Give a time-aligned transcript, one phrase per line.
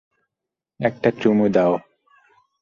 [0.79, 1.73] একটা চুমু দাও।